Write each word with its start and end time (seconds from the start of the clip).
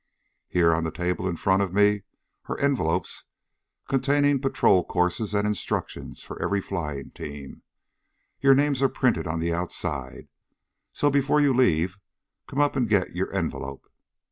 Here 0.47 0.73
on 0.73 0.83
the 0.83 0.89
table 0.89 1.27
in 1.29 1.35
front 1.37 1.61
of 1.61 1.75
me 1.75 2.01
are 2.49 2.59
envelopes 2.59 3.25
containing 3.87 4.39
patrol 4.41 4.83
courses 4.83 5.35
and 5.35 5.47
instructions 5.47 6.23
for 6.23 6.41
every 6.41 6.59
flying 6.59 7.11
team. 7.11 7.61
Your 8.39 8.55
names 8.55 8.81
are 8.81 8.89
printed 8.89 9.27
on 9.27 9.39
the 9.39 9.53
outside, 9.53 10.27
so 10.91 11.11
before 11.11 11.39
you 11.39 11.53
leave 11.53 11.99
come 12.47 12.57
up 12.59 12.75
and 12.75 12.89
get 12.89 13.13
your 13.15 13.31
envelope. 13.31 13.85